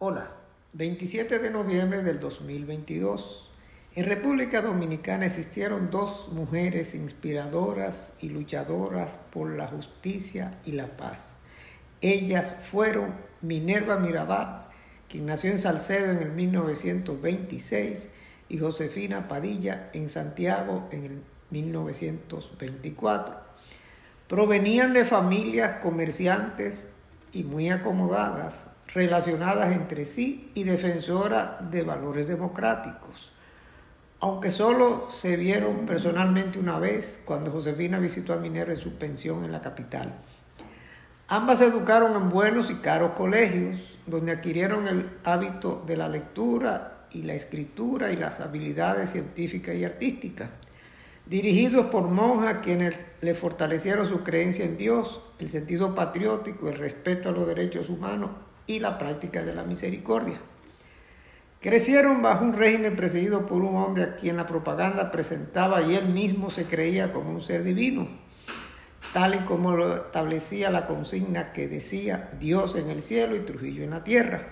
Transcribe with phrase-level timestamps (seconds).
[0.00, 0.30] Hola.
[0.74, 3.50] 27 de noviembre del 2022.
[3.96, 11.40] En República Dominicana existieron dos mujeres inspiradoras y luchadoras por la justicia y la paz.
[12.00, 14.68] Ellas fueron Minerva Mirabal,
[15.08, 18.10] quien nació en Salcedo en el 1926,
[18.48, 23.36] y Josefina Padilla en Santiago en el 1924.
[24.28, 26.86] Provenían de familias comerciantes
[27.32, 33.32] y muy acomodadas, relacionadas entre sí y defensoras de valores democráticos.
[34.20, 39.44] Aunque solo se vieron personalmente una vez cuando Josefina visitó a Minerva en su pensión
[39.44, 40.14] en la capital.
[41.28, 47.06] Ambas se educaron en buenos y caros colegios, donde adquirieron el hábito de la lectura
[47.10, 50.48] y la escritura y las habilidades científicas y artísticas.
[51.26, 57.28] Dirigidos por monjas quienes le fortalecieron su creencia en Dios, el sentido patriótico, el respeto
[57.28, 58.30] a los derechos humanos
[58.68, 60.40] y la práctica de la misericordia.
[61.60, 66.06] Crecieron bajo un régimen presidido por un hombre a quien la propaganda presentaba y él
[66.06, 68.06] mismo se creía como un ser divino,
[69.12, 73.82] tal y como lo establecía la consigna que decía Dios en el cielo y Trujillo
[73.82, 74.42] en la tierra,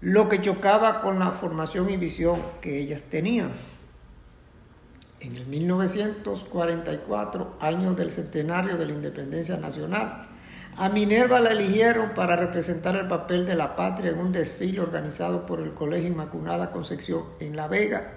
[0.00, 3.52] lo que chocaba con la formación y visión que ellas tenían.
[5.20, 10.26] En el 1944, año del centenario de la independencia nacional,
[10.78, 15.46] a Minerva la eligieron para representar el papel de la patria en un desfile organizado
[15.46, 18.12] por el Colegio Inmaculada Concepción en La Vega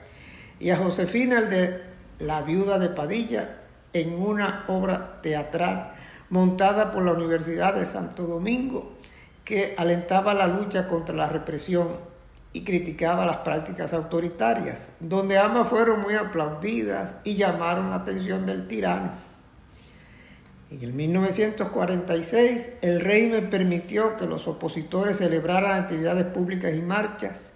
[0.60, 1.82] y a Josefina el de
[2.20, 3.62] La Viuda de Padilla
[3.94, 5.94] en una obra teatral
[6.30, 8.98] montada por la Universidad de Santo Domingo
[9.46, 11.88] que alentaba la lucha contra la represión
[12.52, 18.68] y criticaba las prácticas autoritarias, donde ambas fueron muy aplaudidas y llamaron la atención del
[18.68, 19.29] tirano.
[20.72, 27.54] En el 1946, el régimen permitió que los opositores celebraran actividades públicas y marchas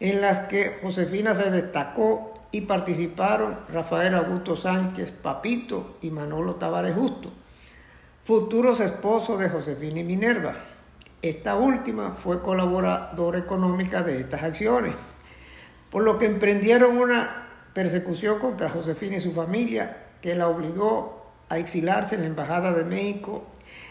[0.00, 6.96] en las que Josefina se destacó y participaron Rafael Augusto Sánchez Papito y Manolo Tavares
[6.96, 7.32] Justo,
[8.24, 10.56] futuros esposos de Josefina y Minerva.
[11.22, 14.94] Esta última fue colaboradora económica de estas acciones,
[15.90, 21.58] por lo que emprendieron una persecución contra Josefina y su familia que la obligó a
[21.58, 23.46] exilarse en la Embajada de México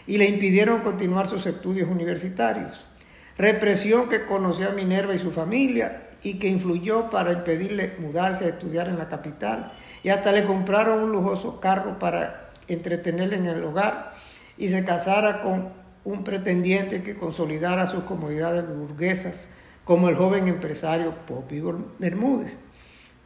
[0.06, 2.86] y le impidieron continuar sus estudios universitarios.
[3.36, 8.48] Represión que conoció a Minerva y su familia y que influyó para impedirle mudarse a
[8.48, 9.72] estudiar en la capital
[10.02, 14.14] y hasta le compraron un lujoso carro para entretenerle en el hogar
[14.56, 15.70] y se casara con
[16.04, 19.48] un pretendiente que consolidara sus comodidades burguesas
[19.84, 21.62] como el joven empresario Popi
[21.98, 22.56] Bermúdez.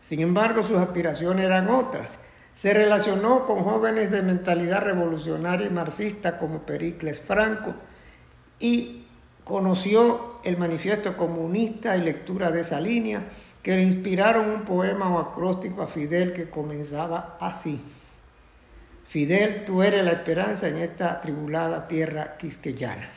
[0.01, 2.19] Sin embargo, sus aspiraciones eran otras
[2.55, 7.75] se relacionó con jóvenes de mentalidad revolucionaria y marxista como Pericles Franco
[8.59, 9.07] y
[9.45, 13.23] conoció el manifiesto comunista y lectura de esa línea
[13.63, 17.81] que le inspiraron un poema o acróstico a Fidel que comenzaba así.
[19.07, 23.11] Fidel, tú eres la esperanza en esta atribulada tierra quisqueyana.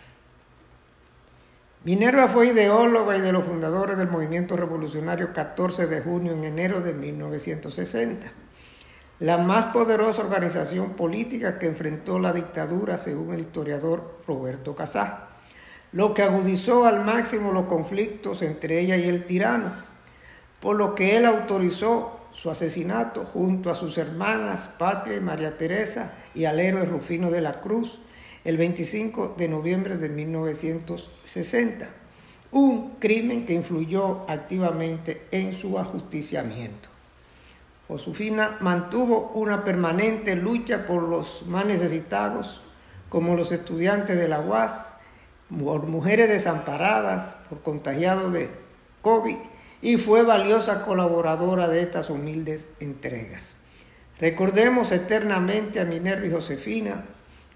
[1.83, 6.81] Minerva fue ideóloga y de los fundadores del movimiento revolucionario 14 de junio en enero
[6.81, 8.42] de 1960
[9.23, 15.29] la más poderosa organización política que enfrentó la dictadura, según el historiador Roberto Casá,
[15.93, 19.75] lo que agudizó al máximo los conflictos entre ella y el tirano,
[20.59, 26.15] por lo que él autorizó su asesinato junto a sus hermanas Patria y María Teresa
[26.35, 28.01] y al héroe Rufino de la Cruz
[28.43, 31.87] el 25 de noviembre de 1960,
[32.51, 36.92] un crimen que influyó activamente en su ajusticiamiento.
[37.87, 42.61] Josefina mantuvo una permanente lucha por los más necesitados,
[43.09, 44.95] como los estudiantes de la UAS,
[45.59, 48.49] por mujeres desamparadas, por contagiados de
[49.01, 49.37] COVID,
[49.81, 53.57] y fue valiosa colaboradora de estas humildes entregas.
[54.19, 57.03] Recordemos eternamente a Minerva y Josefina,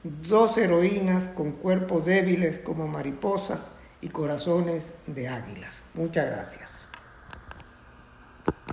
[0.03, 5.81] dos heroínas con cuerpos débiles como mariposas y corazones de águilas.
[5.93, 6.87] Muchas gracias.